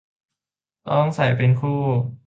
[0.85, 1.71] ต้องใส่เป็นคู่